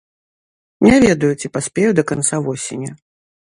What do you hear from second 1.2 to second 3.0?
ці паспею да канца восені.